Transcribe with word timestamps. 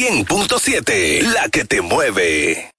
100.7, 0.00 1.20
la 1.30 1.50
que 1.50 1.66
te 1.66 1.82
mueve. 1.82 2.69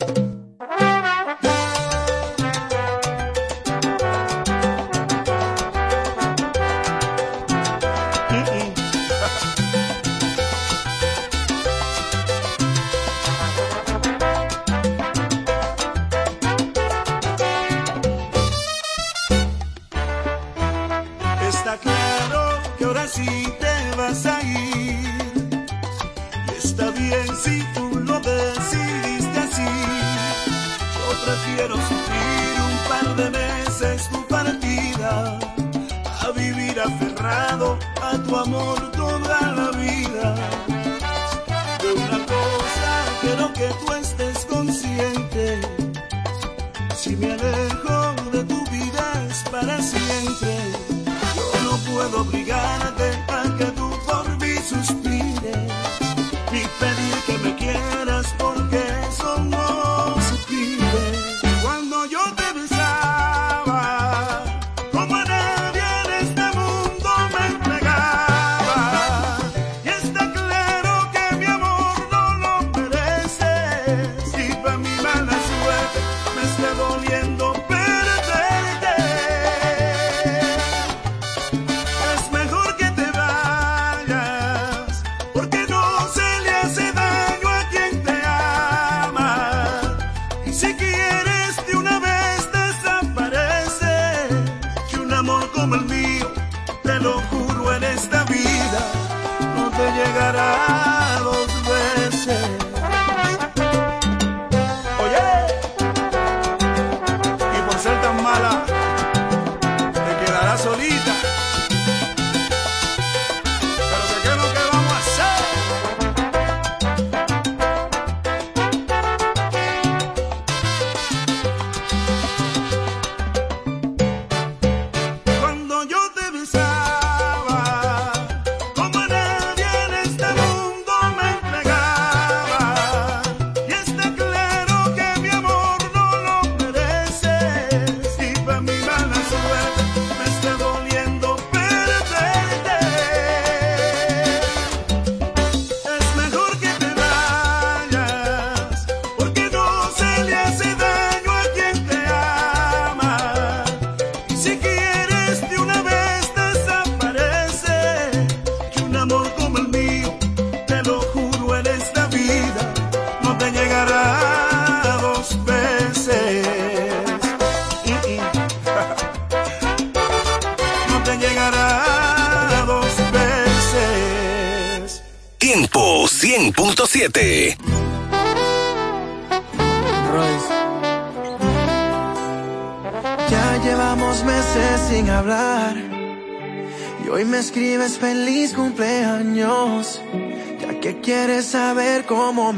more 192.34 192.54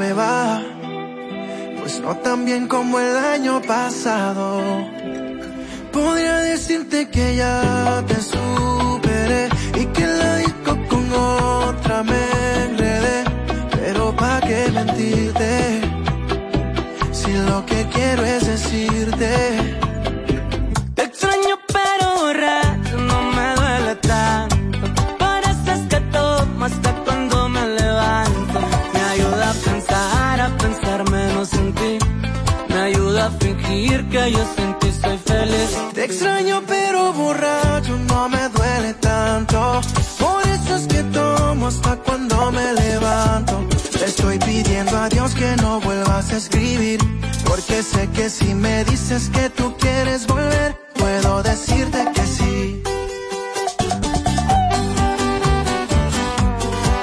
a 46.32 46.38
escribir, 46.38 47.00
porque 47.46 47.84
sé 47.84 48.10
que 48.12 48.30
si 48.30 48.54
me 48.54 48.84
dices 48.86 49.30
que 49.30 49.50
tú 49.50 49.76
quieres 49.78 50.26
volver, 50.26 50.76
puedo 50.96 51.44
decirte 51.44 52.00
que 52.14 52.26
sí. 52.26 52.84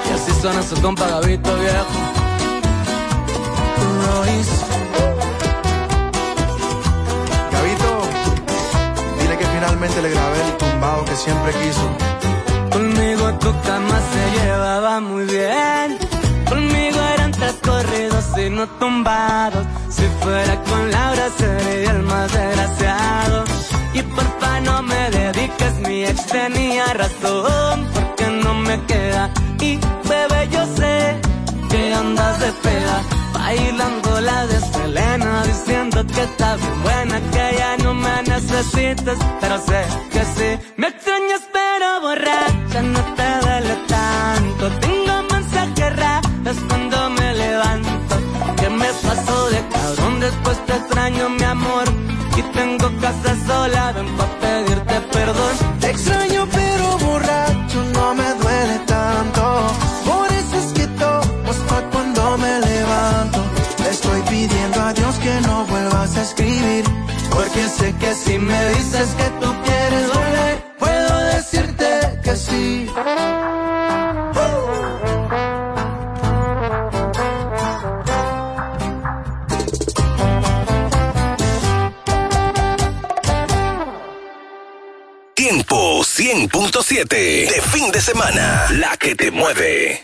Y 0.07 0.13
así 0.13 0.31
suena 0.41 0.63
su 0.63 0.81
compa 0.81 1.07
Gavito 1.07 1.55
viejo. 1.57 1.99
Royce. 4.05 4.65
Gavito, 7.51 7.91
dile 9.19 9.37
que 9.37 9.45
finalmente 9.45 10.01
le 10.01 10.09
grabé 10.09 10.41
el 10.47 10.57
tumbado 10.57 11.05
que 11.05 11.15
siempre 11.15 11.51
quiso. 11.53 11.87
Conmigo 12.71 13.33
tu 13.35 13.51
cama 13.61 13.99
se 14.11 14.39
llevaba 14.39 14.99
muy 14.99 15.25
bien 15.25 16.20
Conmigo 16.51 16.99
eran 17.15 17.31
tres 17.31 17.55
corridos 17.63 18.25
y 18.37 18.49
no 18.49 18.67
tumbados. 18.77 19.65
Si 19.89 20.03
fuera 20.21 20.61
con 20.63 20.91
Laura 20.91 21.29
sería 21.37 21.91
el 21.91 22.01
más 22.03 22.29
desgraciado. 22.33 23.45
Y 23.93 24.01
porfa 24.01 24.59
no 24.59 24.83
me 24.83 25.09
dediques, 25.11 25.75
mi 25.87 26.03
ex 26.03 26.25
tenía 26.25 26.93
razón, 26.93 27.87
porque 27.93 28.27
no 28.43 28.53
me 28.53 28.83
queda. 28.83 29.29
Y 29.61 29.79
bebé, 30.09 30.49
yo 30.51 30.65
sé 30.75 31.21
que 31.69 31.93
andas 31.93 32.37
de 32.41 32.51
peda. 32.65 33.01
Bailando 33.33 34.19
la 34.19 34.45
deselena, 34.47 35.43
diciendo 35.43 36.05
que 36.05 36.21
está 36.23 36.57
bien 36.57 36.83
buena, 36.83 37.19
que 37.31 37.55
ya 37.59 37.77
no 37.77 37.93
me 37.93 38.23
necesitas, 38.23 39.17
pero 39.39 39.57
sé 39.57 39.81
que 40.11 40.21
sí. 40.35 40.49
Me 40.75 40.87
extrañas 40.87 41.43
pero 41.53 42.01
borracha, 42.01 42.81
no 42.81 42.99
te 43.15 43.27
duele 43.41 43.75
tanto 43.87 45.10
llores 46.51 46.63
cuando 46.67 47.09
me 47.09 47.33
levanto. 47.33 48.15
Que 48.57 48.69
me 48.69 48.87
pasó 48.87 49.49
de 49.49 49.67
cabrón, 49.69 50.19
después 50.19 50.65
te 50.65 50.73
extraño, 50.73 51.29
mi 51.29 51.43
amor. 51.43 51.83
Y 52.37 52.41
tengo 52.53 52.89
casa 52.99 53.35
sola, 53.45 53.91
ven 53.93 54.07
pa' 54.17 54.39
pedirte 54.41 55.01
perdón. 55.11 55.55
Te 55.79 55.89
extraño, 55.89 56.47
pero 56.51 56.97
borracho, 56.97 57.83
no 57.93 58.15
me 58.15 58.33
duele 58.35 58.79
tanto. 58.85 59.41
Por 60.05 60.31
eso 60.31 60.55
es 60.63 60.73
que 60.73 60.87
tomo 60.87 61.51
cuando 61.91 62.37
me 62.37 62.59
levanto. 62.59 63.39
Le 63.83 63.89
estoy 63.89 64.21
pidiendo 64.29 64.81
a 64.81 64.93
Dios 64.93 65.15
que 65.17 65.41
no 65.47 65.65
vuelvas 65.65 66.17
a 66.17 66.21
escribir. 66.21 66.83
Porque 67.29 67.67
sé 67.69 67.93
que 67.95 68.13
si 68.13 68.37
me 68.37 68.69
dices 68.69 69.09
que 69.17 69.27
tú 69.41 69.70
100.7 86.17 87.07
de 87.07 87.61
fin 87.71 87.89
de 87.89 88.01
semana. 88.01 88.67
La 88.71 88.97
que 88.97 89.15
te 89.15 89.31
mueve. 89.31 90.03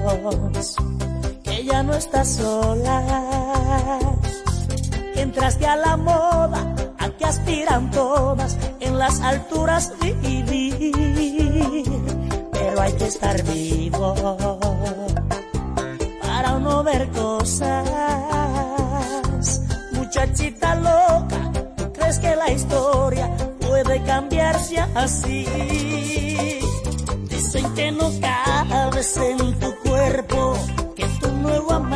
que 1.42 1.64
ya 1.64 1.82
no 1.82 1.94
estás 1.94 2.36
sola. 2.36 3.98
Entraste 5.22 5.64
a 5.66 5.76
la 5.76 5.96
moda, 5.96 6.74
a 6.98 7.08
que 7.10 7.24
aspiran 7.24 7.92
todas 7.92 8.58
en 8.80 8.98
las 8.98 9.20
alturas 9.20 9.92
vivir. 10.00 10.92
Pero 12.52 12.80
hay 12.80 12.92
que 12.94 13.06
estar 13.06 13.40
vivo 13.44 14.14
para 16.20 16.58
no 16.58 16.82
ver 16.82 17.08
cosas. 17.10 17.88
Muchachita 19.92 20.74
loca, 20.74 21.52
¿tú 21.76 21.92
crees 21.92 22.18
que 22.18 22.34
la 22.34 22.50
historia 22.50 23.30
puede 23.60 24.02
cambiarse 24.02 24.80
así? 24.96 25.46
Dicen 27.30 27.72
que 27.74 27.92
no 27.92 28.10
cabes 28.20 29.16
en 29.18 29.58
tu 29.60 29.72
cuerpo, 29.88 30.56
que 30.96 31.06
tu 31.20 31.28
nuevo 31.30 31.78
metros. 31.78 31.91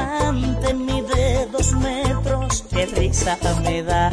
Risa 2.94 3.36
me 3.62 3.82
da, 3.82 4.10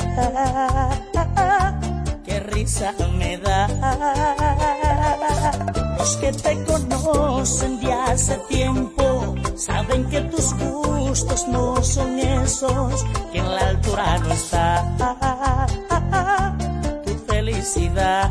qué 2.26 2.40
risa 2.40 2.94
me 3.18 3.38
da. 3.38 3.68
Los 5.98 6.18
que 6.18 6.32
te 6.32 6.64
conocen 6.64 7.80
de 7.80 7.94
hace 7.94 8.38
tiempo 8.50 9.36
saben 9.56 10.10
que 10.10 10.22
tus 10.22 10.54
gustos 10.56 11.48
no 11.48 11.84
son 11.84 12.20
esos, 12.20 13.06
que 13.32 13.40
en 13.40 13.52
la 13.56 13.70
altura 13.70 14.18
no 14.20 14.34
está 14.34 14.84
tu 17.06 17.14
felicidad. 17.32 18.30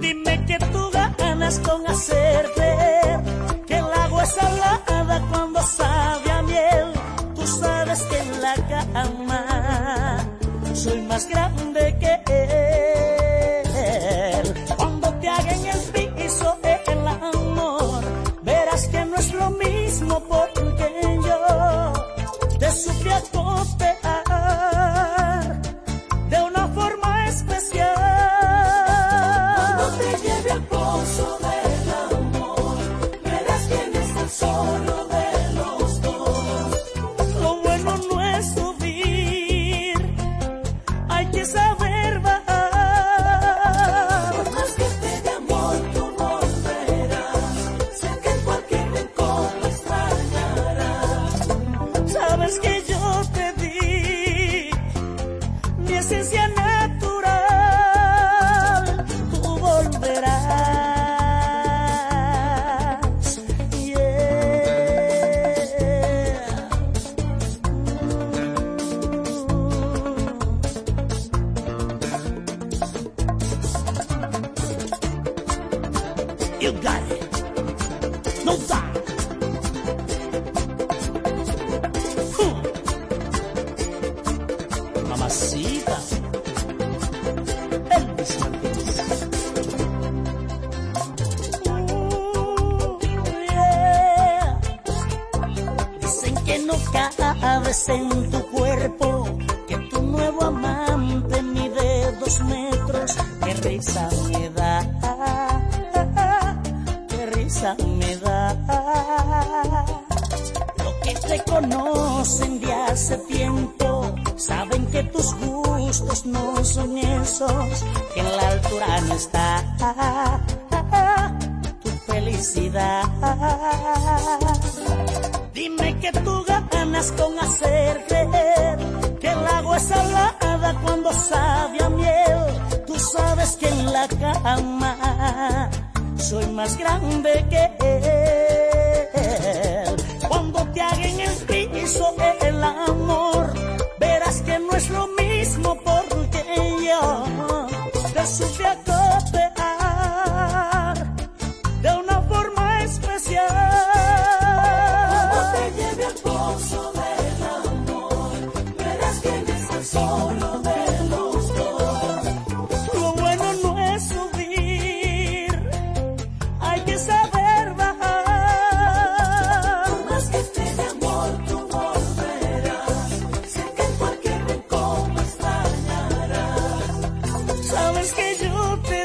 Dime 0.00 0.44
que 0.46 0.58
tú 0.72 0.90
ganas 1.18 1.58
con 1.60 1.86
hacer 1.86 2.29
soy 10.80 11.02
más 11.02 11.28
grande 11.28 11.94
que 12.00 12.19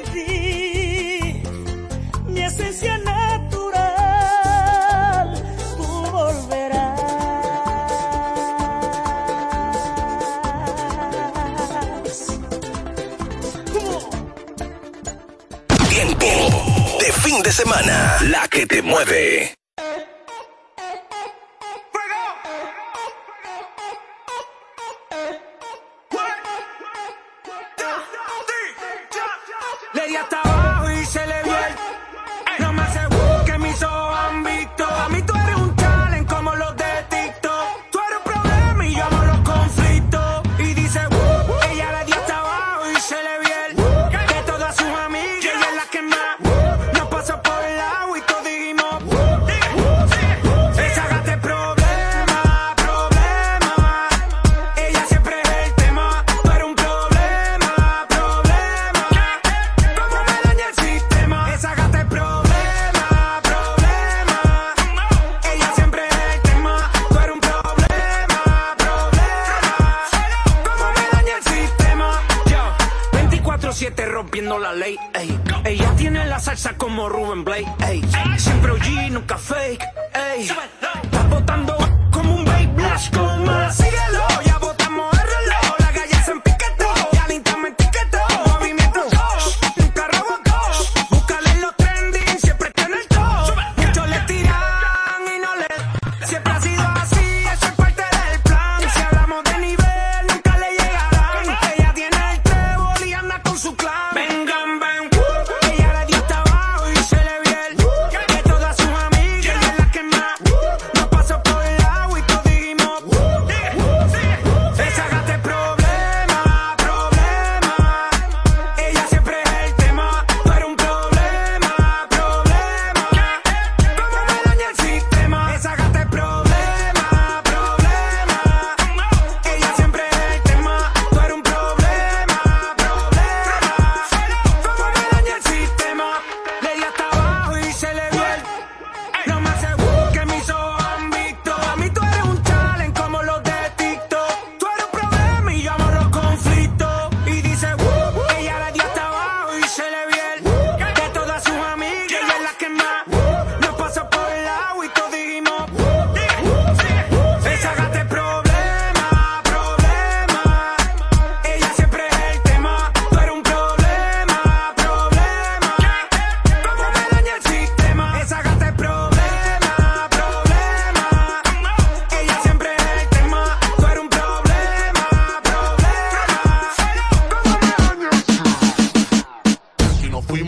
ti, 0.02 1.44
mi 2.28 2.42
esencia 2.42 2.98
natural, 2.98 3.84
tú 5.78 5.84
volverás. 6.12 7.02
Tiempo 15.90 16.26
de 17.00 17.12
fin 17.14 17.42
de 17.44 17.52
semana, 17.52 18.18
la 18.30 18.48
que 18.48 18.66
te 18.66 18.82
mueve. 18.82 19.56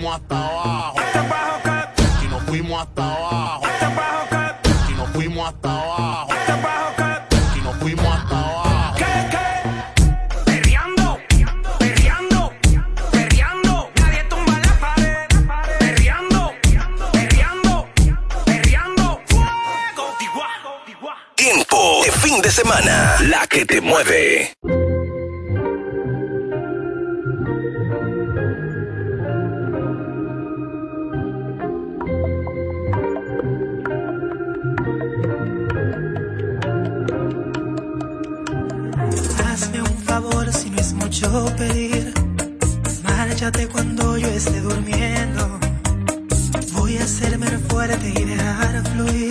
fuimos 0.07 0.15
hasta 0.15 0.47
abajo. 0.47 0.99
Hasta 0.99 1.19
abajo, 1.19 1.59
cat. 1.63 1.99
Y 2.23 2.27
nos 2.27 2.43
fuimos 2.43 2.81
hasta 2.81 3.03
abajo. 3.03 3.65
Hasta 3.65 3.87
abajo, 3.87 4.27
cat. 4.29 4.67
Y 4.89 4.93
nos 4.93 5.09
fuimos 5.09 5.47
hasta 5.47 5.69
abajo. 5.69 6.31
Hasta 6.31 6.53
abajo, 6.53 6.95
cat. 6.97 7.33
Y 7.55 7.61
nos 7.61 7.75
fuimos 7.77 8.05
hasta 8.05 8.39
abajo. 8.39 8.95
¿Qué, 8.97 9.05
qué? 9.31 9.47
Perreando, 10.45 11.19
perreando, 11.79 12.53
perreando. 13.11 13.89
Nadie 13.95 14.23
tumba 14.29 14.59
la 14.59 14.79
pared. 14.79 15.27
Perreando, 15.79 16.53
perreando, 17.11 17.87
perreando. 18.45 19.21
Fuego. 19.27 20.15
Tiempo 21.35 22.01
de 22.05 22.11
fin 22.11 22.41
de 22.41 22.51
semana. 22.51 23.17
La 23.21 23.47
que 23.47 23.65
te 23.65 23.81
mueve. 23.81 24.56
esté 44.37 44.61
durmiendo. 44.61 45.59
Voy 46.73 46.97
a 46.97 47.03
hacerme 47.03 47.47
fuerte 47.69 48.13
y 48.15 48.23
dejar 48.23 48.83
fluir. 48.91 49.26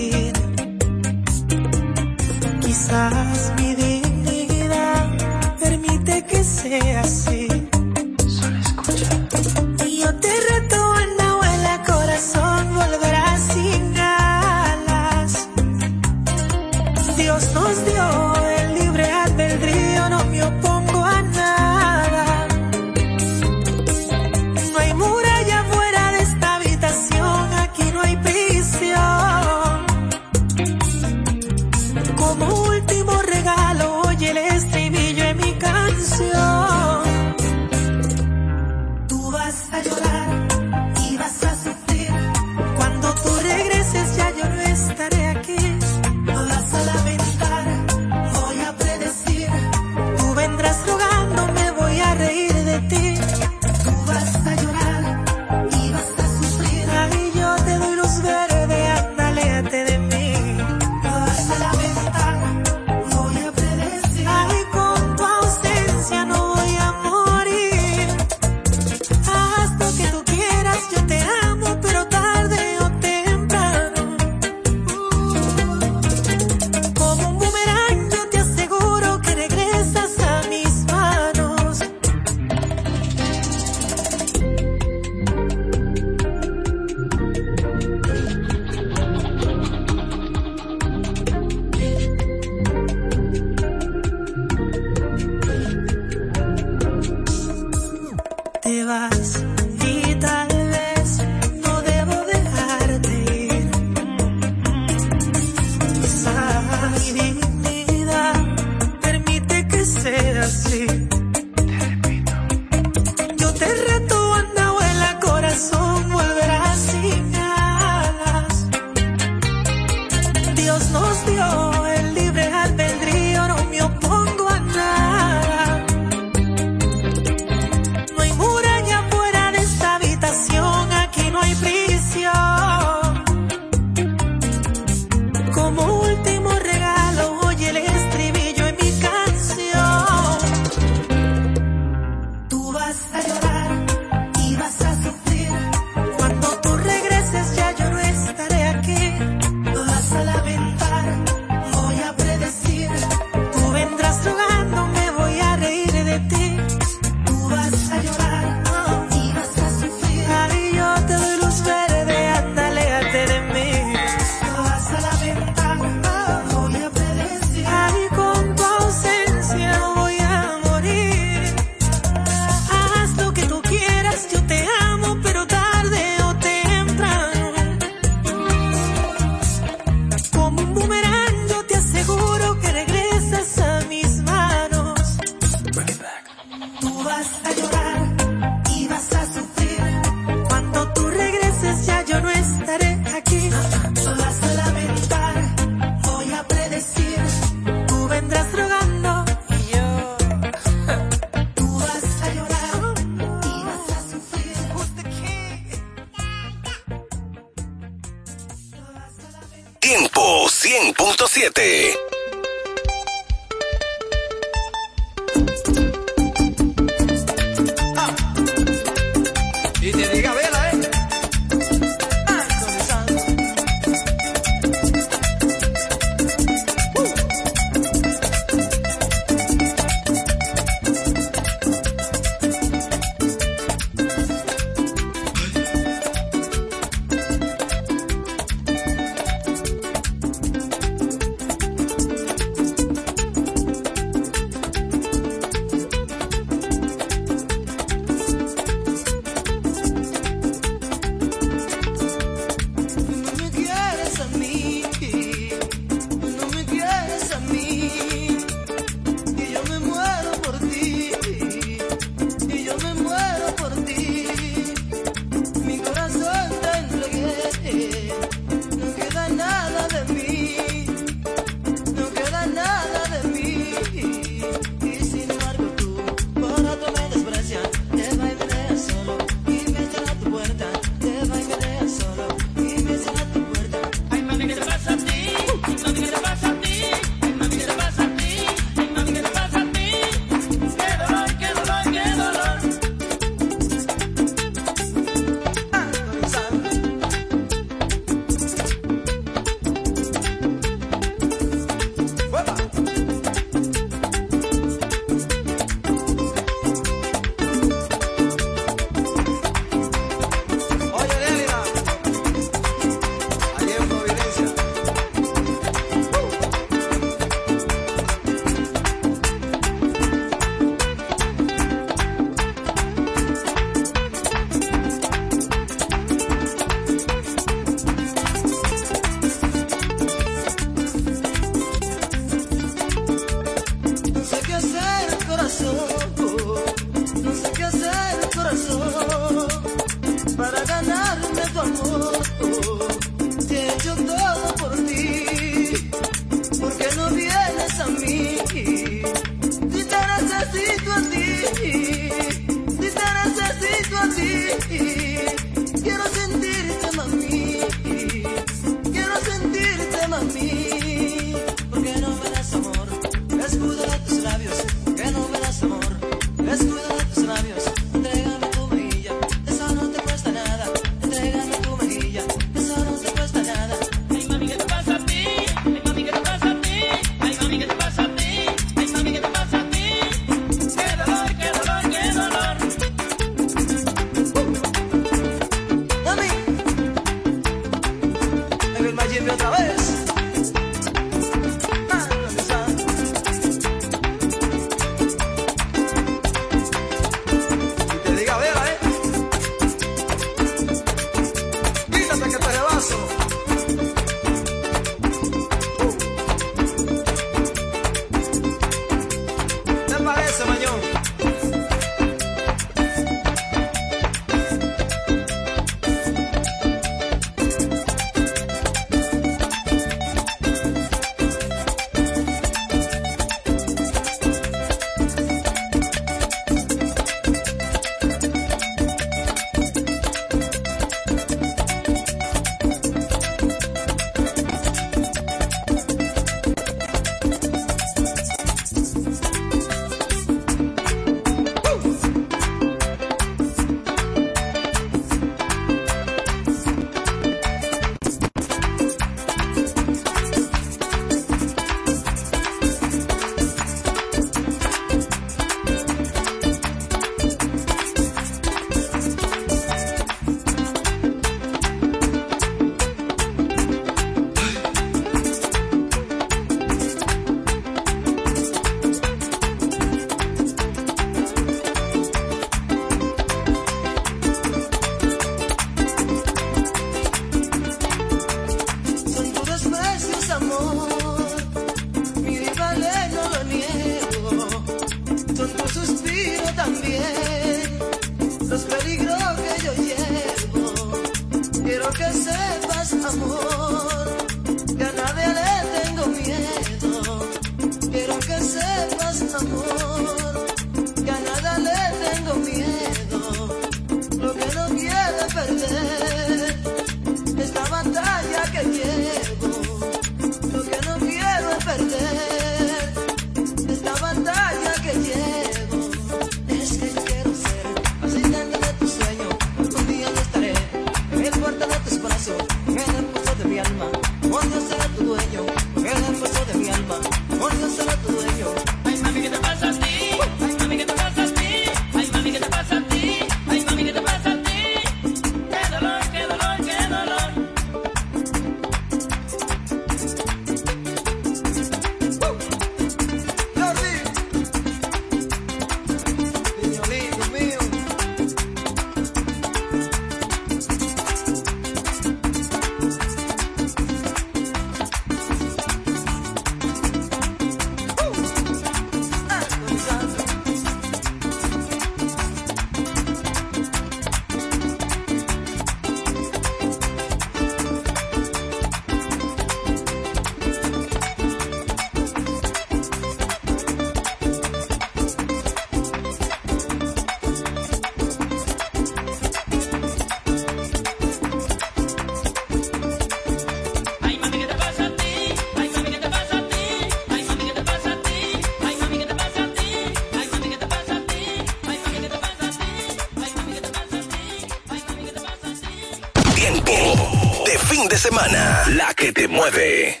la 598.14 598.94
que 598.94 599.12
te 599.12 599.26
mueve. 599.26 600.00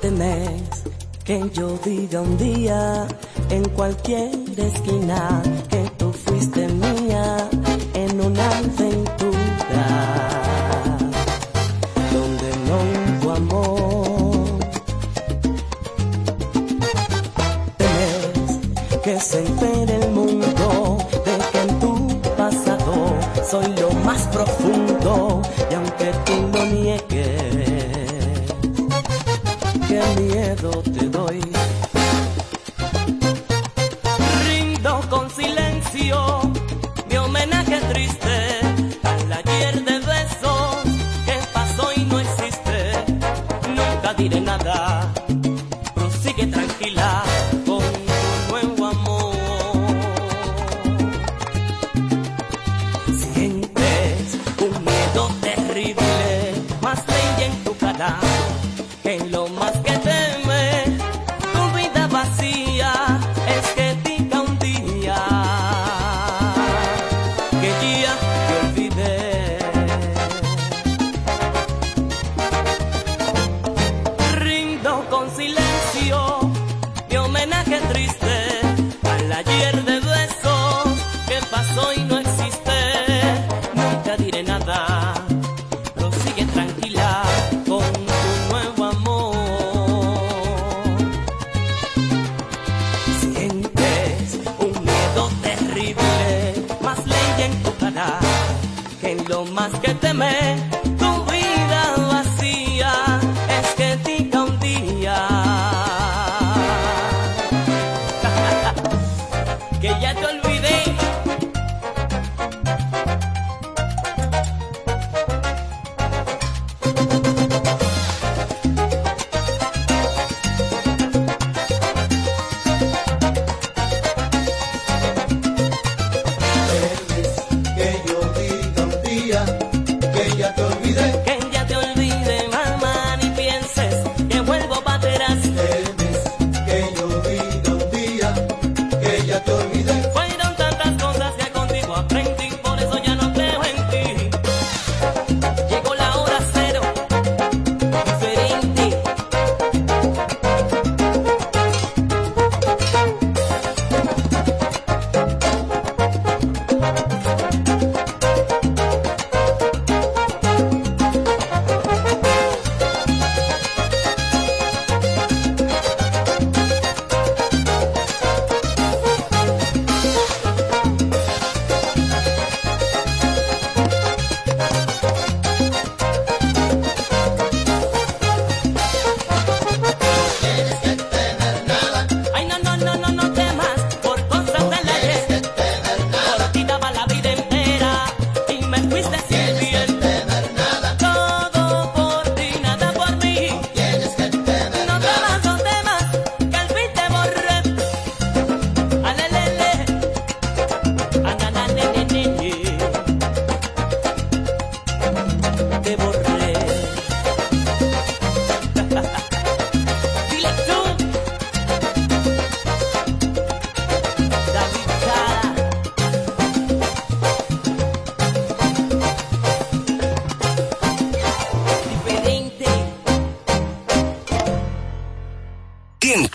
Temes 0.00 0.62
que 1.24 1.50
yo 1.52 1.78
diga 1.84 2.20
un 2.22 2.36
día 2.38 3.06
en 3.50 3.64
cualquier 3.68 4.30
esquina 4.58 5.42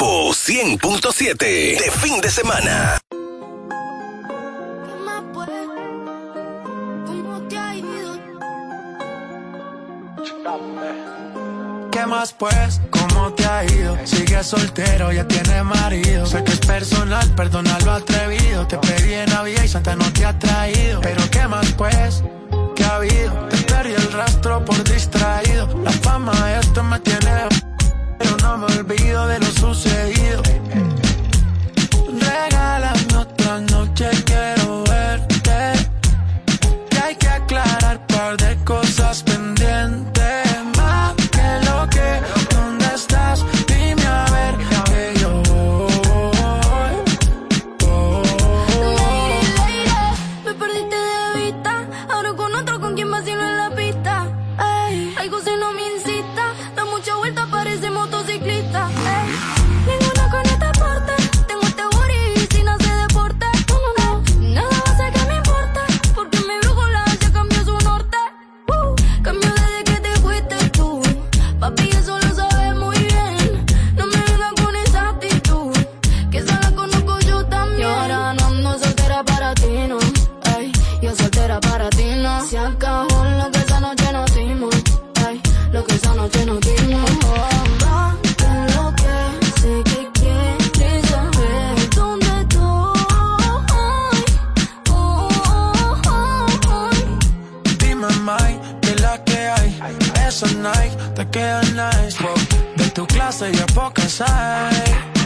100.7 0.02 1.38
de 1.38 1.92
fin 1.92 2.20
de 2.22 2.30
semana. 2.32 2.98
¿Qué 11.92 12.06
más 12.08 12.34
pues? 12.34 12.82
¿Cómo 12.90 13.34
te 13.34 13.46
ha 13.46 13.64
ido? 13.64 13.96
Sigue 14.06 14.44
soltero, 14.44 15.12
ya 15.12 15.28
tiene 15.28 15.62
marido. 15.64 16.26
Sé 16.26 16.44
que 16.44 16.54
es 16.54 16.60
personal, 16.60 17.30
perdona 17.36 17.78
lo 17.86 17.92
atrevido. 17.92 18.66
Te 18.66 18.78
pedí 18.80 19.14
en 19.14 19.30
Navidad 19.30 19.64
y 19.64 19.68
Santa 19.68 19.96
no 19.96 20.12
te 20.14 20.26
ha 20.26 20.38
traído. 20.40 21.00
Pero 21.02 21.30
¿qué 21.30 21.48
más 21.48 21.72
pues? 21.74 22.24
¿Qué 22.76 22.84
ha 22.86 22.96
habido? 22.96 23.48
Te 23.50 23.58
perdí 23.58 23.94
el 23.94 24.12
rastro 24.14 24.66
por 24.66 24.84
distraído. 24.84 25.68
La 25.84 25.92
fama 25.92 26.60
esto 26.60 26.84
me 26.84 27.00
tiene 27.02 27.71
me 28.58 28.66
olvido 28.66 29.28
de 29.28 29.40
lo 29.40 29.46
sucedido. 29.46 30.42
Regálame 32.20 33.18
otra 33.18 33.62
noche, 33.62 34.10
quiero 34.26 34.61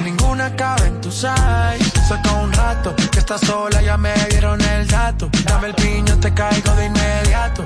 Ninguna 0.03 0.55
cabe 0.55 0.87
en 0.87 1.01
tu 1.01 1.11
size. 1.11 1.91
Saca 2.07 2.33
un 2.33 2.51
rato 2.53 2.95
que 3.11 3.19
estás 3.19 3.41
sola, 3.41 3.81
ya 3.81 3.97
me 3.97 4.13
dieron 4.29 4.61
el 4.61 4.87
dato. 4.87 5.29
Dame 5.45 5.67
el 5.67 5.75
piño, 5.75 6.17
te 6.19 6.33
caigo 6.33 6.71
de 6.75 6.85
inmediato. 6.85 7.65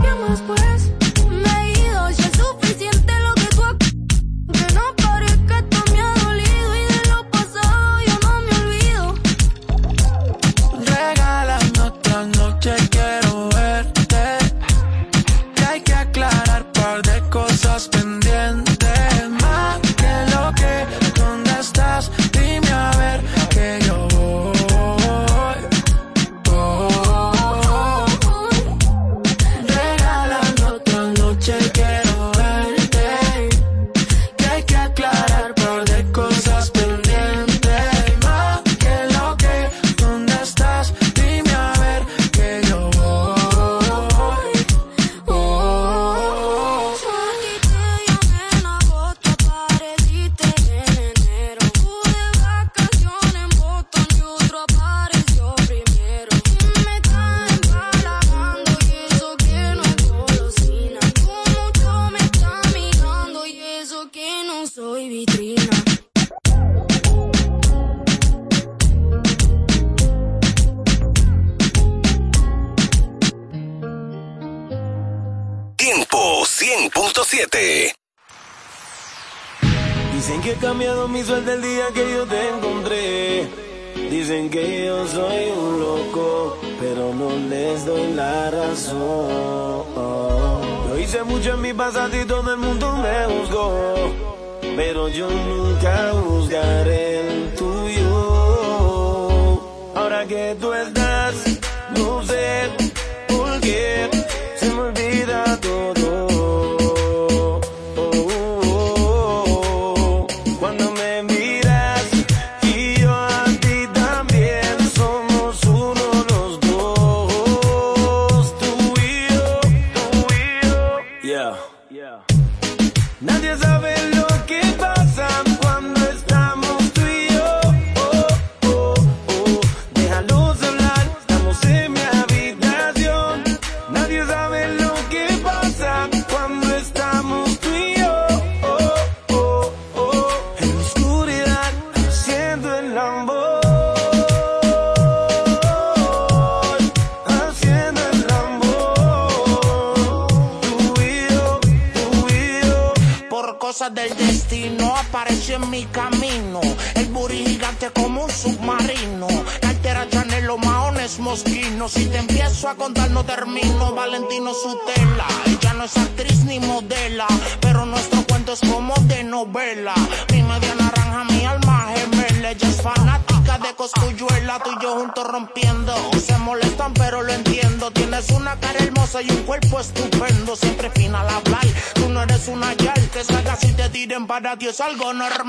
es 184.71 184.79
algo 184.81 185.13
normal. 185.13 185.40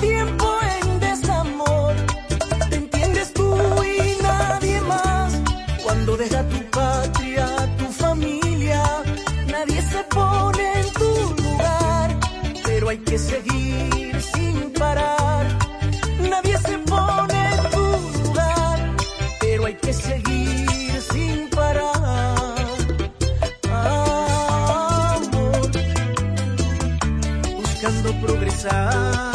Tiempo 0.00 0.58
en 0.62 1.00
desamor, 1.00 1.94
te 2.70 2.76
entiendes 2.76 3.32
tú 3.34 3.54
y 3.84 4.22
nadie 4.22 4.80
más. 4.82 5.38
Cuando 5.82 6.16
deja 6.16 6.42
tu 6.48 6.58
patria, 6.70 7.46
tu 7.78 7.84
familia, 7.86 8.82
nadie 9.46 9.82
se 9.82 10.02
pone 10.04 10.80
en 10.80 10.92
tu 10.92 11.42
lugar. 11.42 12.16
Pero 12.64 12.88
hay 12.88 12.98
que 12.98 13.18
seguir 13.18 14.22
sin 14.22 14.72
parar. 14.72 15.46
Nadie 16.30 16.56
se 16.58 16.78
pone 16.78 17.54
en 17.54 17.70
tu 17.70 17.86
lugar, 18.24 18.96
pero 19.40 19.66
hay 19.66 19.74
que 19.74 19.92
seguir 19.92 21.00
sin 21.12 21.48
parar. 21.50 22.56
Amor, 23.70 25.70
buscando 27.58 28.12
progresar. 28.26 29.29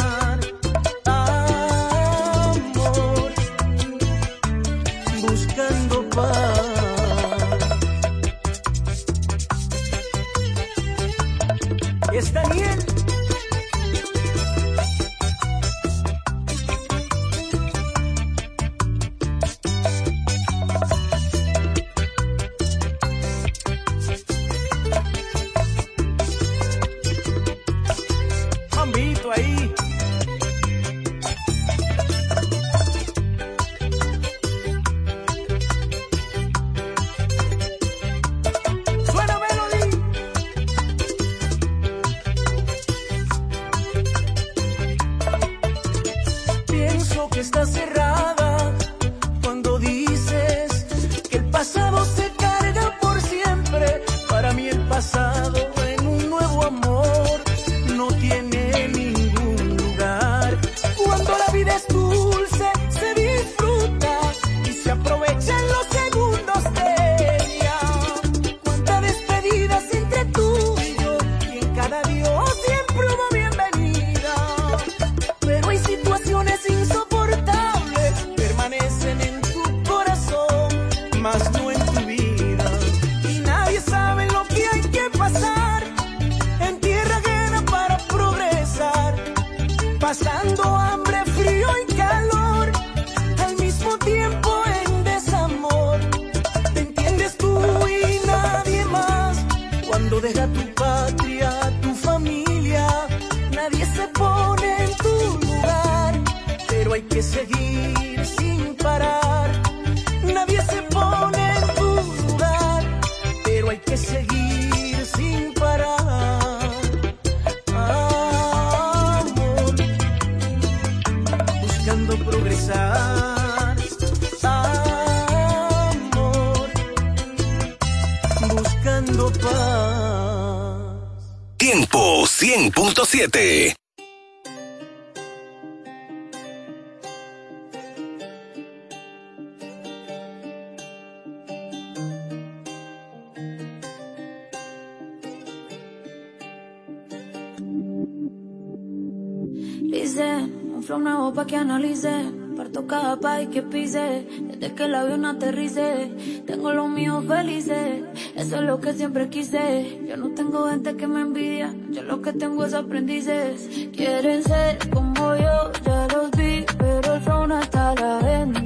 Dicen, 149.96 150.72
un 150.74 150.82
flow 150.82 150.98
nuevo 150.98 151.32
pa' 151.32 151.46
que 151.46 151.56
analicen. 151.56 152.54
Parto 152.54 152.86
cada 152.86 153.18
país 153.18 153.48
que 153.48 153.62
pise, 153.62 154.26
desde 154.42 154.74
que 154.74 154.84
el 154.84 154.94
avión 154.94 155.24
aterrice. 155.24 156.12
Tengo 156.46 156.70
los 156.74 156.90
míos 156.90 157.24
felices, 157.26 158.04
eso 158.34 158.56
es 158.56 158.62
lo 158.62 158.78
que 158.78 158.92
siempre 158.92 159.30
quise. 159.30 159.98
Yo 160.06 160.18
no 160.18 160.28
tengo 160.32 160.68
gente 160.68 160.96
que 160.96 161.06
me 161.06 161.22
envidia, 161.22 161.74
yo 161.88 162.02
lo 162.02 162.20
que 162.20 162.34
tengo 162.34 162.66
es 162.66 162.74
aprendices. 162.74 163.70
Quieren 163.94 164.42
ser 164.42 164.78
como 164.90 165.34
yo, 165.34 165.72
ya 165.82 166.06
los 166.14 166.30
vi, 166.32 166.66
pero 166.78 167.14
el 167.14 167.20
flow 167.22 167.46
no 167.46 167.58
está 167.58 167.92
a 167.92 167.94
la 167.94 168.18
venta. 168.18 168.65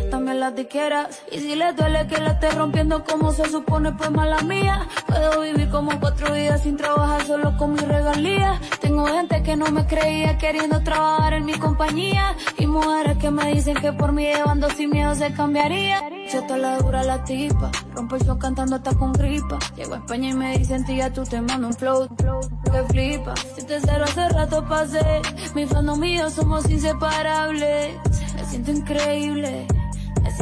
También 0.11 0.41
las. 0.41 0.51
Y 1.31 1.39
si 1.39 1.55
les 1.55 1.75
duele 1.75 2.05
que 2.05 2.19
la 2.19 2.31
esté 2.31 2.51
rompiendo 2.51 3.03
como 3.03 3.31
se 3.31 3.49
supone, 3.49 3.93
pues 3.93 4.11
mala 4.11 4.41
mía. 4.41 4.87
Puedo 5.07 5.41
vivir 5.41 5.69
como 5.69 5.97
cuatro 6.01 6.33
días 6.33 6.63
sin 6.63 6.75
trabajar 6.75 7.25
solo 7.25 7.55
con 7.57 7.73
mi 7.73 7.79
regalía. 7.79 8.59
Tengo 8.81 9.05
gente 9.05 9.41
que 9.41 9.55
no 9.55 9.71
me 9.71 9.85
creía 9.87 10.37
queriendo 10.37 10.81
trabajar 10.83 11.33
en 11.33 11.45
mi 11.45 11.53
compañía. 11.53 12.35
Y 12.57 12.67
mujeres 12.67 13.17
que 13.17 13.31
me 13.31 13.53
dicen 13.53 13.75
que 13.75 13.93
por 13.93 14.11
mí 14.11 14.23
llevando 14.23 14.69
sin 14.71 14.89
miedo 14.89 15.15
se 15.15 15.33
cambiaría. 15.33 16.01
Yo 16.31 16.43
te 16.43 16.57
la 16.57 16.77
dura 16.77 17.03
la 17.03 17.23
tipa. 17.23 17.71
Rompo 17.93 18.17
el 18.17 18.25
show 18.25 18.37
cantando 18.37 18.75
hasta 18.75 18.93
con 18.93 19.13
gripa. 19.13 19.57
Llego 19.75 19.95
a 19.95 19.97
España 19.97 20.29
y 20.29 20.33
me 20.33 20.57
dicen, 20.57 20.85
tía, 20.85 21.11
tú 21.11 21.23
te 21.23 21.41
mando 21.41 21.67
un 21.67 21.73
flow. 21.73 22.09
Que 22.17 22.83
flipa. 22.89 23.33
Si 23.55 23.65
te 23.65 23.79
cero 23.79 24.03
hace 24.03 24.27
rato 24.29 24.65
pasé. 24.67 25.21
Mi 25.55 25.65
fan 25.65 25.99
mío 25.99 26.29
somos 26.29 26.69
inseparables. 26.69 27.95
Me 28.35 28.45
siento 28.45 28.71
increíble. 28.71 29.67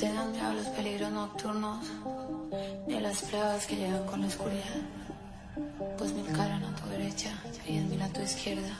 No 0.00 0.06
te 0.06 0.14
dan 0.14 0.32
miedo 0.32 0.52
los 0.54 0.66
peligros 0.68 1.12
nocturnos, 1.12 1.84
ni 2.86 2.98
las 3.00 3.20
pruebas 3.20 3.66
que 3.66 3.76
llegan 3.76 4.06
con 4.06 4.22
la 4.22 4.28
oscuridad. 4.28 4.80
Pues 5.98 6.12
mil 6.12 6.26
caran 6.34 6.64
a 6.64 6.74
tu 6.74 6.88
derecha 6.88 7.38
y 7.66 7.72
diez 7.72 7.84
mil 7.84 8.00
a 8.00 8.08
tu 8.08 8.22
izquierda, 8.22 8.74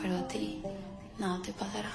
pero 0.00 0.18
a 0.18 0.28
ti 0.28 0.62
nada 1.18 1.42
te 1.42 1.52
pasará. 1.52 1.90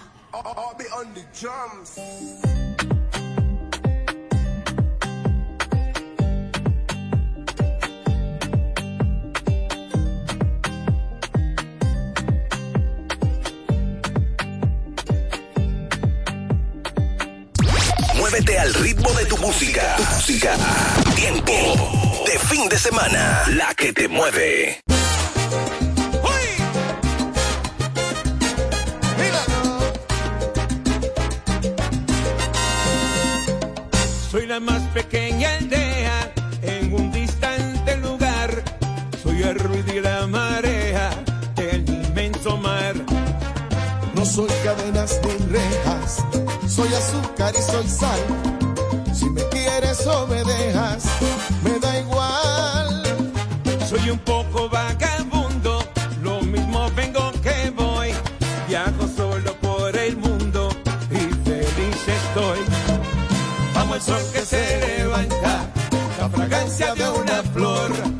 Muévete 18.29 18.59
al 18.59 18.73
ritmo 18.73 19.09
de 19.13 19.25
tu 19.25 19.37
música. 19.37 19.95
Tu 19.95 20.03
música. 20.03 20.53
Tiempo 21.15 21.53
de 22.25 22.37
fin 22.39 22.67
de 22.67 22.77
semana. 22.77 23.43
La 23.55 23.73
que 23.73 23.93
te 23.93 24.09
mueve. 24.09 24.81
Soy 34.29 34.45
la 34.45 34.59
más 34.59 34.81
pequeña 34.93 35.55
aldea 35.55 36.33
en 36.63 36.93
un 36.93 37.09
distante 37.13 37.95
lugar. 37.95 38.61
Soy 39.23 39.41
el 39.41 39.57
ruido 39.57 39.93
y 39.95 40.01
la 40.01 40.27
marea 40.27 41.11
del 41.55 41.87
inmenso 41.87 42.57
mar. 42.57 42.93
No 44.15 44.25
soy 44.25 44.49
cadenas 44.65 45.17
ni 45.23 45.53
rejas, 45.53 46.25
soy 46.77 46.93
azúcar 46.93 47.53
y 47.57 47.61
soy 47.71 47.87
sal. 47.87 48.19
Si 49.11 49.27
me 49.31 49.41
quieres 49.49 50.05
o 50.05 50.27
me 50.27 50.43
dejas, 50.43 51.05
me 51.63 51.79
da 51.79 51.99
igual. 51.99 53.03
Soy 53.89 54.11
un 54.11 54.19
poco 54.19 54.69
vagabundo, 54.69 55.83
lo 56.21 56.39
mismo 56.41 56.87
vengo 56.95 57.31
que 57.41 57.71
voy. 57.71 58.09
Viajo 58.67 59.07
solo 59.07 59.51
por 59.55 59.95
el 59.97 60.17
mundo 60.17 60.69
y 61.09 61.21
feliz 61.49 62.01
estoy. 62.19 62.59
Amo 63.75 63.95
el 63.95 64.01
sol 64.01 64.21
que 64.31 64.41
se 64.41 64.63
levanta, 64.99 65.65
la 66.19 66.29
fragancia 66.29 66.93
de 66.93 67.09
una 67.09 67.43
flor. 67.53 68.16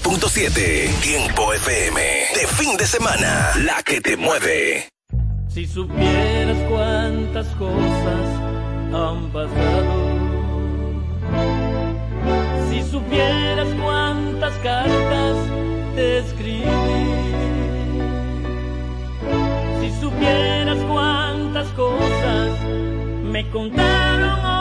100.7 0.00 1.00
Tiempo 1.02 1.52
FM. 1.52 2.00
De 2.34 2.46
fin 2.48 2.76
de 2.76 2.84
semana. 2.84 3.52
La 3.64 3.80
que 3.84 4.00
te 4.00 4.16
mueve. 4.16 4.88
Si 5.48 5.66
supieras 5.66 6.58
cuántas 6.68 7.46
cosas 7.54 8.26
han 8.92 9.30
pasado. 9.30 9.94
Si 12.70 12.82
supieras 12.82 13.68
cuántas 13.80 14.52
cartas 14.54 15.36
te 15.94 16.18
escribí. 16.18 16.64
Si 19.80 20.00
supieras 20.00 20.78
cuántas 20.88 21.68
cosas 21.68 22.50
me 23.22 23.48
contaron 23.50 24.53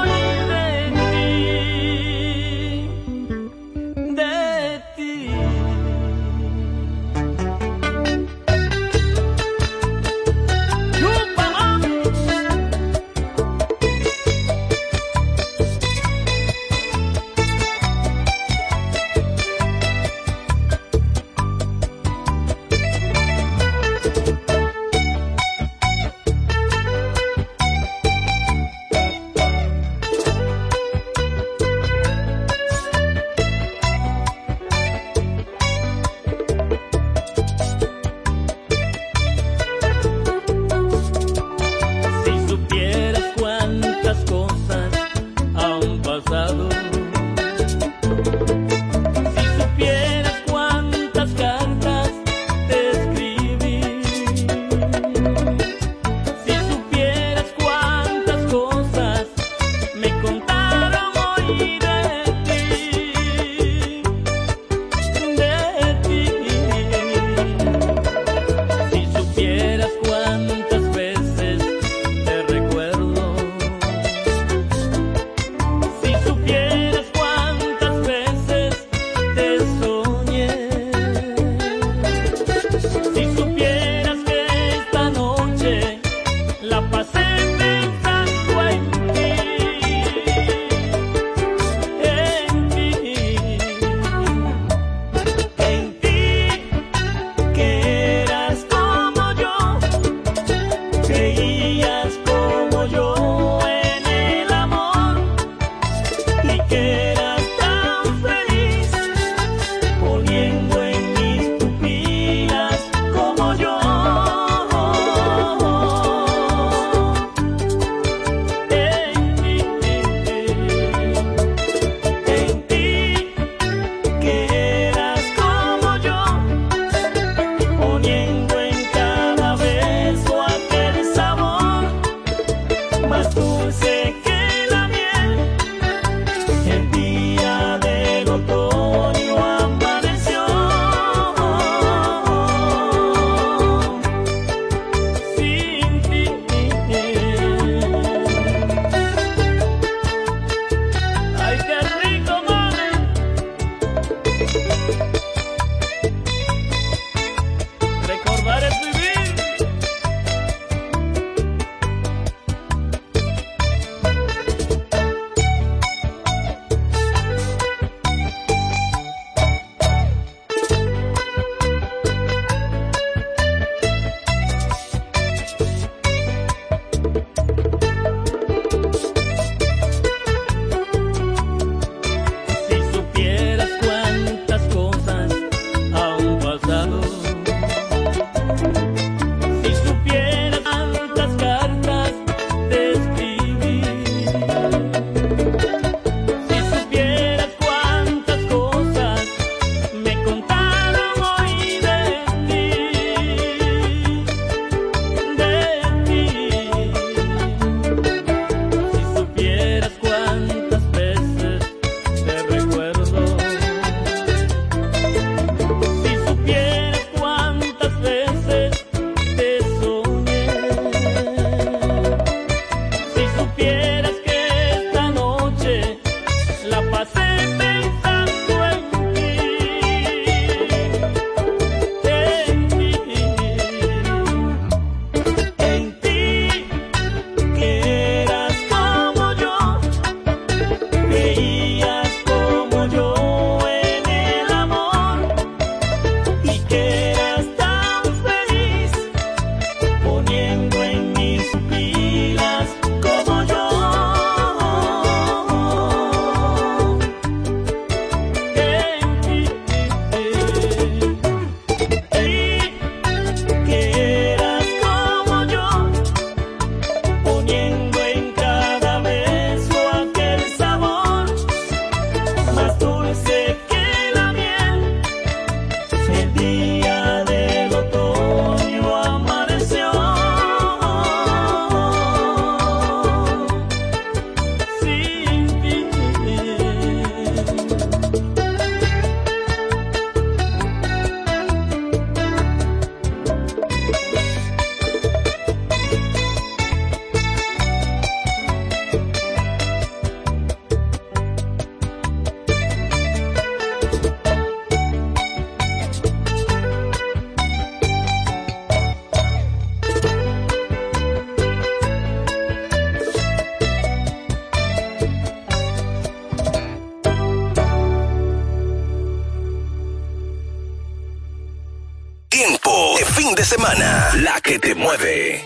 9. 324.97 325.42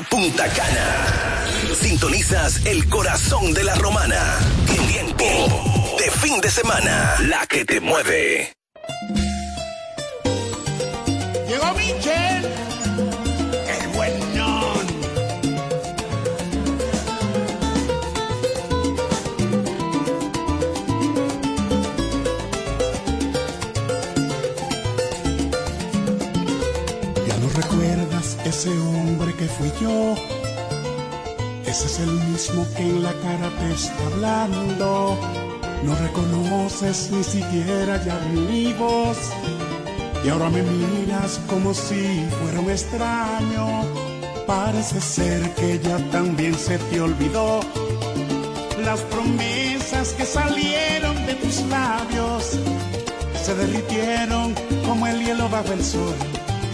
Punta 0.00 0.48
Cana. 0.48 1.44
Sintonizas 1.74 2.64
el 2.64 2.88
corazón 2.88 3.52
de 3.52 3.64
la 3.64 3.74
romana. 3.74 4.38
Tiempo 4.88 5.94
de 5.98 6.10
fin 6.10 6.40
de 6.40 6.50
semana, 6.50 7.16
la 7.28 7.46
que 7.46 7.66
te 7.66 7.80
mueve. 7.80 8.61
está 33.72 34.06
hablando. 34.06 35.18
No 35.84 35.94
reconoces 35.96 37.10
ni 37.10 37.24
siquiera 37.24 38.02
ya 38.04 38.18
mi 38.32 38.72
voz. 38.74 39.18
Y 40.24 40.28
ahora 40.28 40.48
me 40.50 40.62
miras 40.62 41.40
como 41.48 41.74
si 41.74 42.24
fuera 42.40 42.60
un 42.60 42.70
extraño. 42.70 43.82
Parece 44.46 45.00
ser 45.00 45.54
que 45.54 45.78
ya 45.78 45.98
también 46.10 46.54
se 46.54 46.78
te 46.78 47.00
olvidó 47.00 47.60
las 48.84 49.00
promesas 49.00 50.12
que 50.14 50.24
salieron 50.24 51.14
de 51.26 51.34
tus 51.34 51.62
labios. 51.66 52.58
Se 53.42 53.54
derritieron 53.54 54.54
como 54.86 55.06
el 55.06 55.24
hielo 55.24 55.48
bajo 55.48 55.72
el 55.72 55.84
sol 55.84 56.14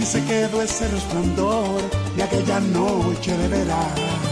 y 0.01 0.05
se 0.05 0.23
quedó 0.25 0.63
ese 0.63 0.89
resplandor 0.89 1.81
de 2.17 2.23
aquella 2.23 2.61
noche 2.61 3.37
de 3.37 3.49
verano. 3.49 4.28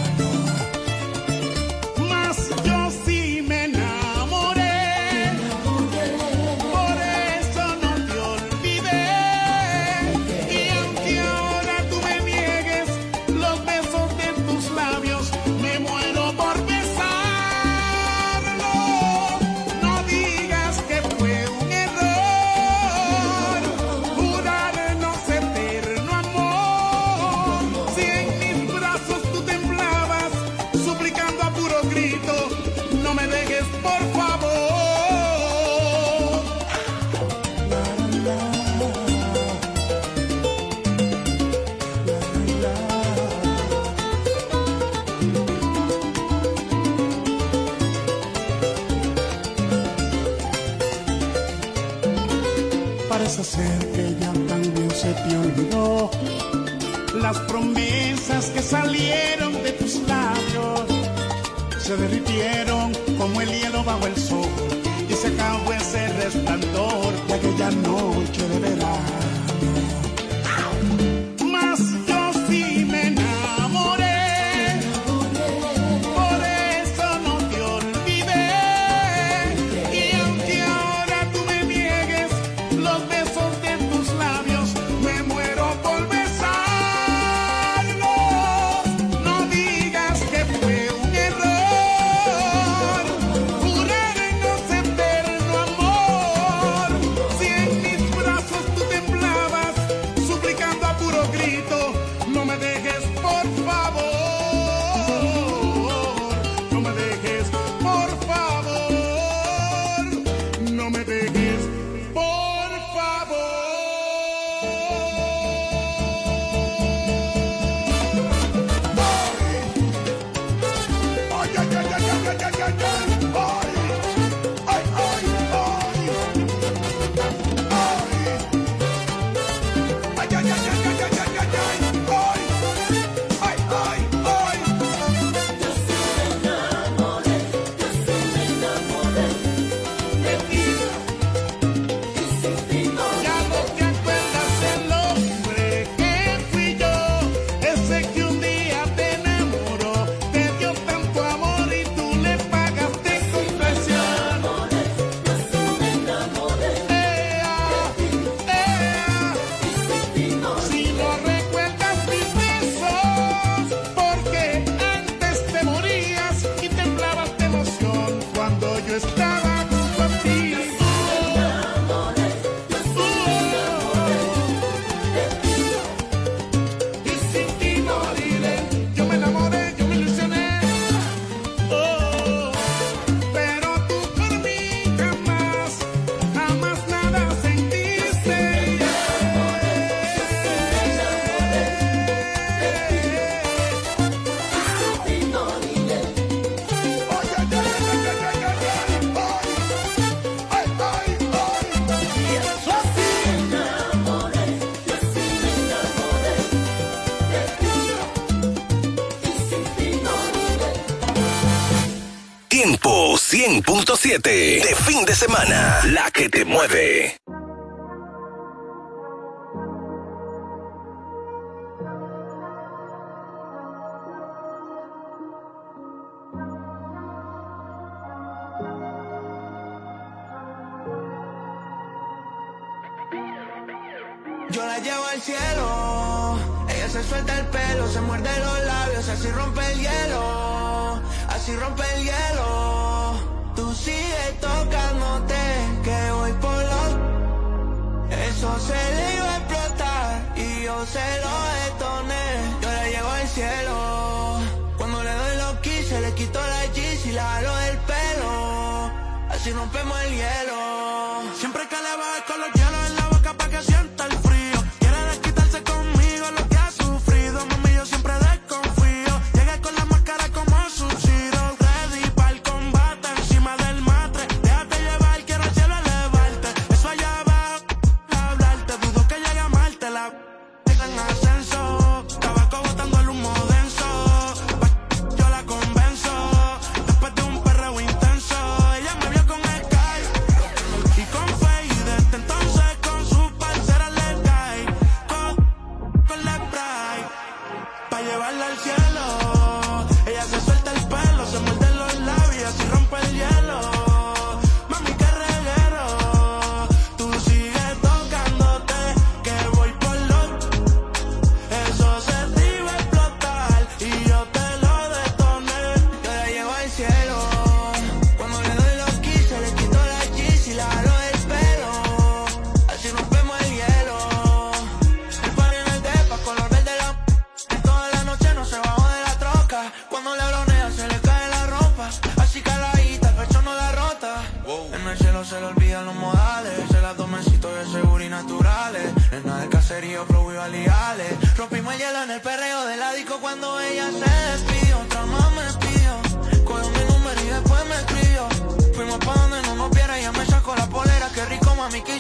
100.7 214.07 214.62
de 214.62 214.74
fin 214.77 215.05
de 215.05 215.15
semana. 215.16 215.81
La 215.87 216.12
que 216.12 216.28
te 216.28 216.45
mueve. 216.45 217.16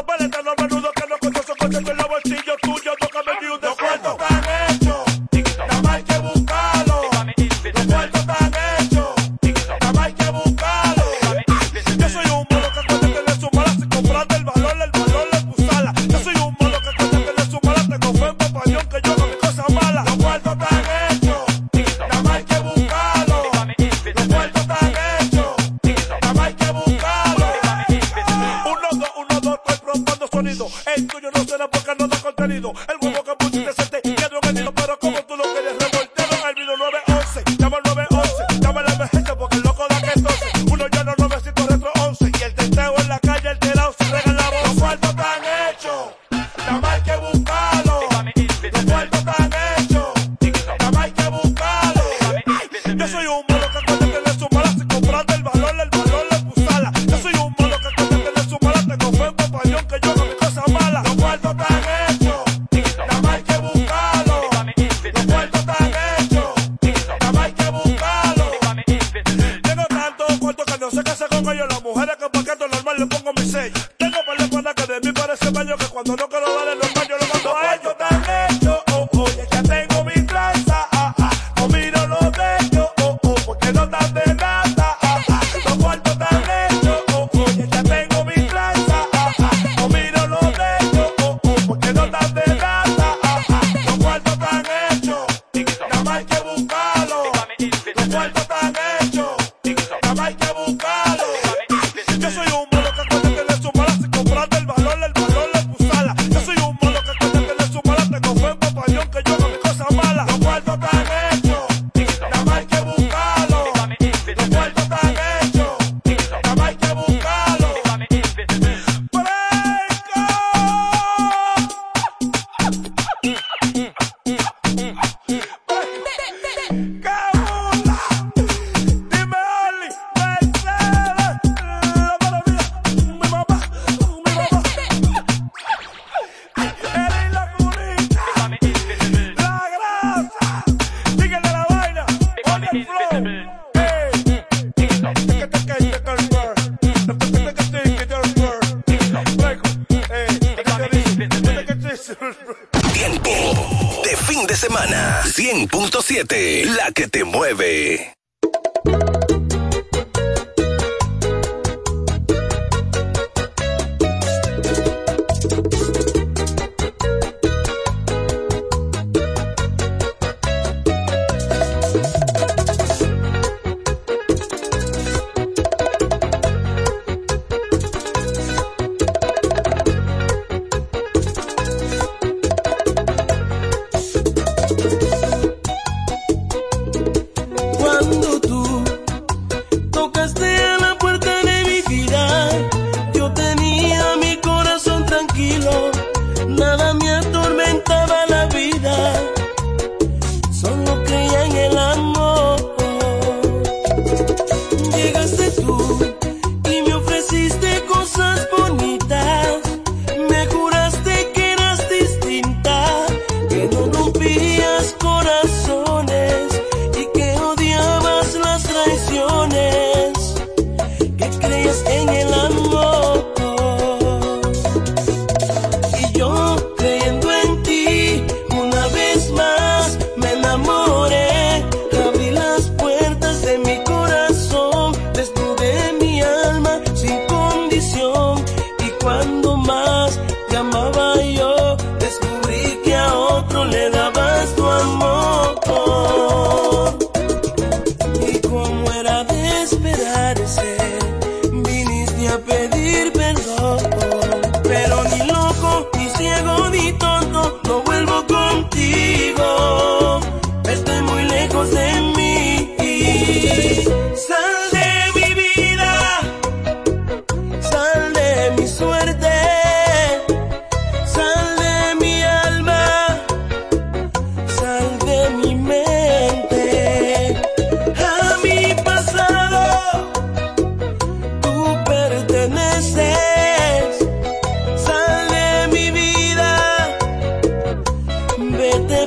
los 0.46 0.56
menudos 0.58 0.92
que 0.94 1.08
no 1.08 1.18
cuento 1.20 1.42
esos 1.42 1.58
coches 1.58 1.84
que 1.84 1.94
lo 1.94 2.09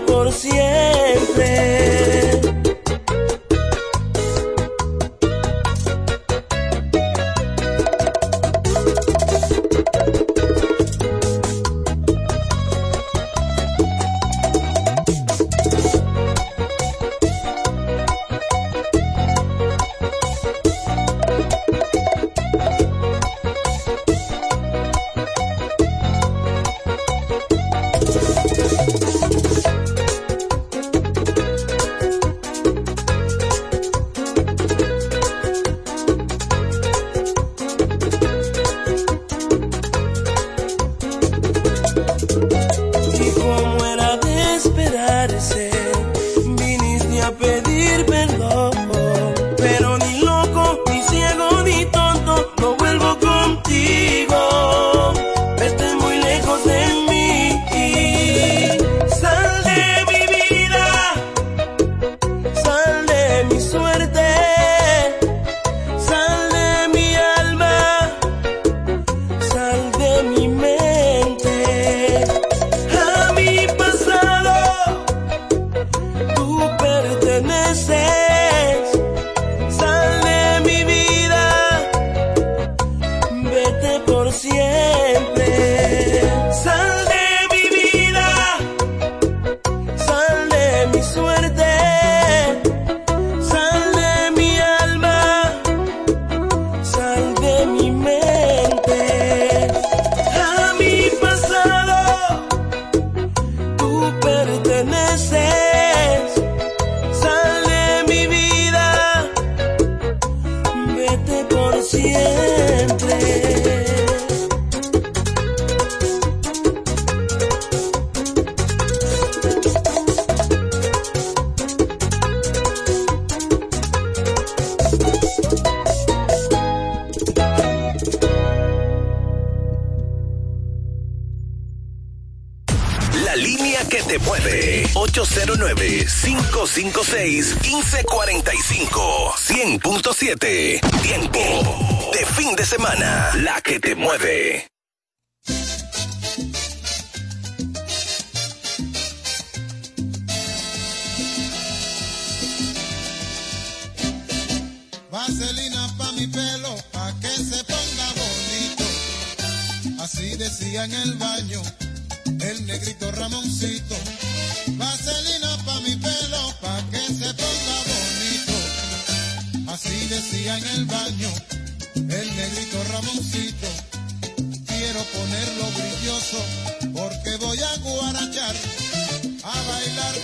por 0.06 0.32
siempre. 0.32 1.71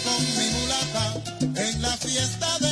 con 0.04 0.20
mi 0.36 0.50
mulata 0.50 1.14
en 1.66 1.82
la 1.82 1.96
fiesta 1.96 2.58
de 2.60 2.67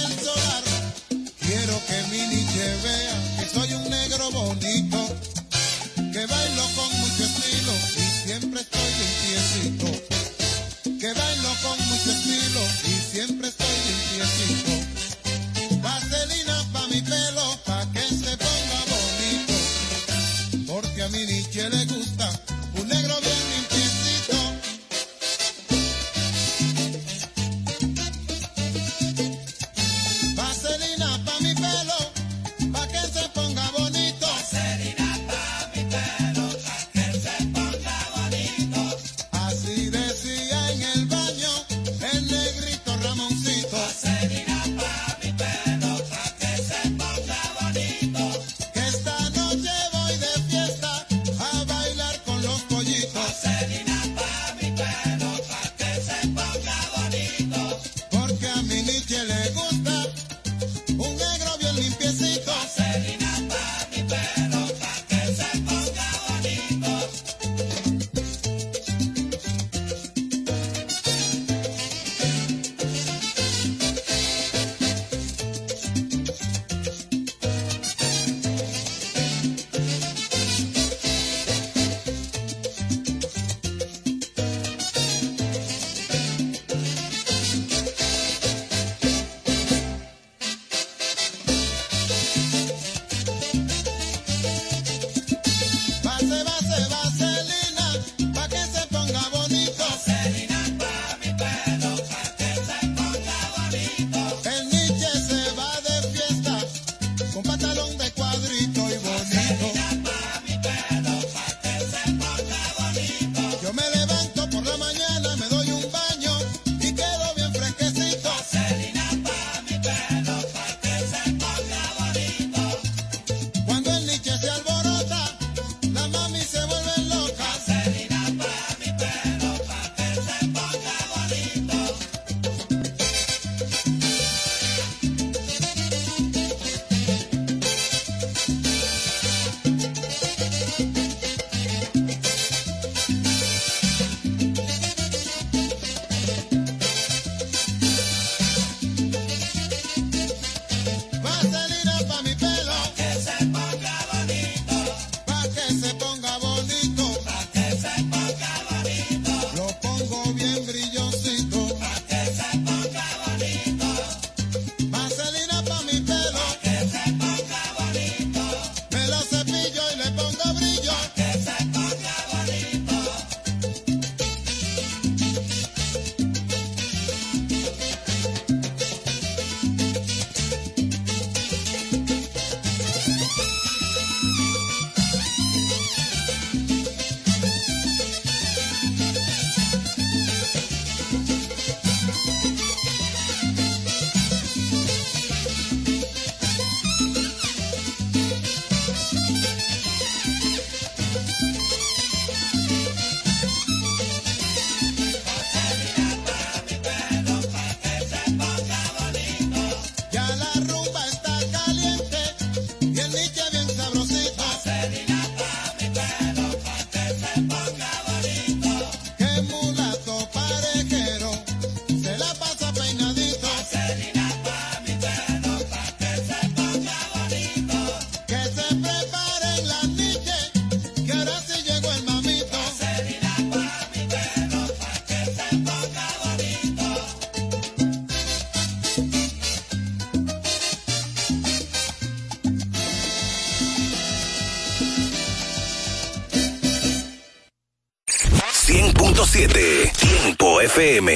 FM. 250.76 251.15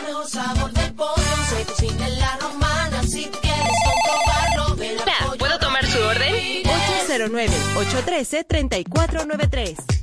mejor 0.05 0.27
sabor 0.27 0.73
del 0.73 0.93
pollo 0.95 1.15
se 1.49 1.63
cocina 1.63 2.07
en 2.07 2.19
la 2.19 2.37
romana. 2.41 3.03
Si 3.03 3.23
quieres 3.25 3.71
comprobarlo, 3.85 4.75
ven 4.75 4.97
a 4.99 5.31
¿Puedo 5.37 5.59
tomar 5.59 5.85
su 5.85 5.97
orden? 5.99 6.33
809-813-3493. 7.07 10.02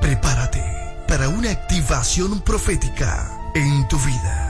Prepárate 0.00 0.64
para 1.06 1.28
una 1.28 1.50
activación 1.50 2.40
profética 2.40 3.30
en 3.54 3.86
tu 3.88 3.98
vida. 3.98 4.49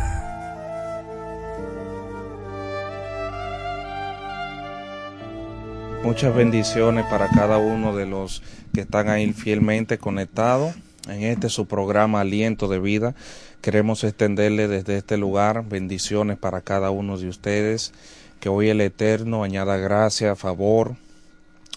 Muchas 6.03 6.33
bendiciones 6.33 7.05
para 7.05 7.29
cada 7.29 7.59
uno 7.59 7.95
de 7.95 8.07
los 8.07 8.41
que 8.73 8.81
están 8.81 9.07
ahí 9.07 9.33
fielmente 9.33 9.99
conectados 9.99 10.73
en 11.07 11.21
este 11.21 11.47
su 11.47 11.67
programa 11.67 12.21
Aliento 12.21 12.67
de 12.67 12.79
Vida. 12.79 13.13
Queremos 13.61 14.03
extenderle 14.03 14.67
desde 14.67 14.97
este 14.97 15.17
lugar 15.17 15.63
bendiciones 15.69 16.39
para 16.39 16.61
cada 16.61 16.89
uno 16.89 17.19
de 17.19 17.29
ustedes. 17.29 17.93
Que 18.39 18.49
hoy 18.49 18.69
el 18.69 18.81
Eterno 18.81 19.43
añada 19.43 19.77
gracia, 19.77 20.35
favor 20.35 20.95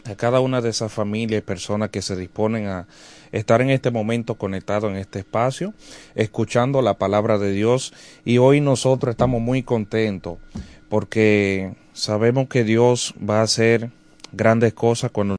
a 0.07 0.15
cada 0.15 0.41
una 0.41 0.63
de 0.63 0.71
esas 0.71 0.91
familias 0.91 1.41
y 1.41 1.43
personas 1.43 1.91
que 1.91 2.01
se 2.01 2.17
disponen 2.17 2.67
a 2.67 2.87
estar 3.31 3.61
en 3.61 3.69
este 3.69 3.91
momento 3.91 4.37
conectados 4.37 4.91
en 4.91 4.97
este 4.97 5.19
espacio, 5.19 5.75
escuchando 6.15 6.81
la 6.81 6.95
palabra 6.95 7.37
de 7.39 7.53
Dios. 7.53 7.93
Y 8.25 8.39
hoy 8.39 8.63
nosotros 8.63 9.13
estamos 9.13 9.43
muy 9.43 9.63
contentos 9.63 10.39
porque 10.89 11.75
sabemos 11.93 12.49
que 12.49 12.65
Dios 12.65 13.15
va 13.19 13.41
a 13.41 13.43
hacer 13.43 13.91
grandes 14.37 14.75
cosas 14.75 15.11
con 15.11 15.35